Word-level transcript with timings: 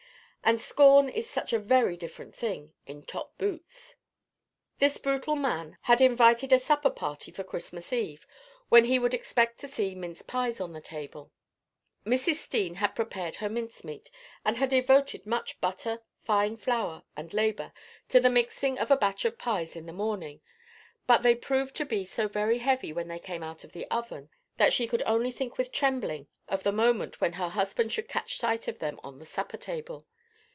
And 0.43 0.59
scorn 0.59 1.07
is 1.07 1.29
such 1.29 1.53
a 1.53 1.59
very 1.59 1.95
different 1.95 2.35
thing 2.35 2.73
in 2.87 3.03
top 3.03 3.37
boots! 3.37 3.95
This 4.79 4.97
brutal 4.97 5.35
man 5.35 5.77
had 5.83 6.01
invited 6.01 6.51
a 6.51 6.59
supper 6.59 6.89
party 6.89 7.31
for 7.31 7.43
Christmas 7.43 7.93
eve, 7.93 8.25
when 8.67 8.85
he 8.85 8.97
would 8.97 9.13
expect 9.13 9.59
to 9.59 9.67
see 9.67 9.93
mince 9.93 10.23
pies 10.23 10.59
on 10.59 10.73
the 10.73 10.81
table. 10.81 11.31
Mrs. 12.05 12.35
Steene 12.35 12.77
had 12.77 12.95
prepared 12.95 13.35
her 13.35 13.47
mince 13.49 13.83
meat, 13.85 14.09
and 14.43 14.57
had 14.57 14.69
devoted 14.71 15.27
much 15.27 15.61
butter, 15.61 16.01
fine 16.23 16.57
flour, 16.57 17.03
and 17.15 17.35
labour, 17.35 17.71
to 18.09 18.19
the 18.19 18.29
making 18.29 18.79
of 18.79 18.89
a 18.89 18.97
batch 18.97 19.23
of 19.23 19.37
pies 19.37 19.75
in 19.75 19.85
the 19.85 19.93
morning; 19.93 20.41
but 21.05 21.21
they 21.21 21.35
proved 21.35 21.75
to 21.75 21.85
be 21.85 22.03
so 22.03 22.27
very 22.27 22.57
heavy 22.57 22.91
when 22.91 23.07
they 23.07 23.19
came 23.19 23.43
out 23.43 23.63
of 23.63 23.73
the 23.73 23.85
oven, 23.89 24.27
that 24.57 24.73
she 24.73 24.87
could 24.87 25.03
only 25.05 25.31
think 25.31 25.59
with 25.59 25.71
trembling 25.71 26.27
of 26.49 26.63
the 26.63 26.73
moment 26.73 27.21
when 27.21 27.33
her 27.33 27.49
husband 27.49 27.93
should 27.93 28.09
catch 28.09 28.37
sight 28.37 28.67
of 28.67 28.79
them 28.79 28.99
on 29.03 29.19
the 29.19 29.25
supper 29.25 29.55
table. 29.55 30.07